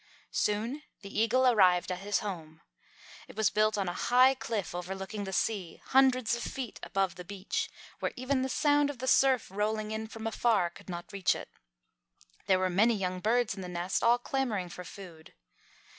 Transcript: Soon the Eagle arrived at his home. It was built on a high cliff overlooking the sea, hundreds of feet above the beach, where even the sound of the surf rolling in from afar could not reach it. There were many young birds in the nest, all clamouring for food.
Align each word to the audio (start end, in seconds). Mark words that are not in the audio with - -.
Soon 0.31 0.81
the 1.03 1.15
Eagle 1.21 1.45
arrived 1.45 1.91
at 1.91 1.99
his 1.99 2.21
home. 2.21 2.61
It 3.27 3.35
was 3.35 3.51
built 3.51 3.77
on 3.77 3.87
a 3.87 3.93
high 3.93 4.33
cliff 4.33 4.73
overlooking 4.73 5.25
the 5.25 5.31
sea, 5.31 5.79
hundreds 5.89 6.33
of 6.35 6.41
feet 6.41 6.79
above 6.81 7.13
the 7.13 7.23
beach, 7.23 7.69
where 7.99 8.11
even 8.15 8.41
the 8.41 8.49
sound 8.49 8.89
of 8.89 8.97
the 8.97 9.05
surf 9.05 9.51
rolling 9.51 9.91
in 9.91 10.07
from 10.07 10.25
afar 10.25 10.71
could 10.71 10.89
not 10.89 11.13
reach 11.13 11.35
it. 11.35 11.49
There 12.47 12.57
were 12.57 12.67
many 12.67 12.95
young 12.95 13.19
birds 13.19 13.53
in 13.53 13.61
the 13.61 13.67
nest, 13.69 14.01
all 14.01 14.17
clamouring 14.17 14.69
for 14.69 14.83
food. 14.83 15.35